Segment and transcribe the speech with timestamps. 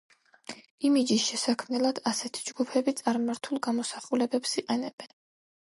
[0.87, 5.15] იმიჯის შესაქმნელად ასეთი ჯგუფები წარმართულ გამოსახულებებს იყენებენ.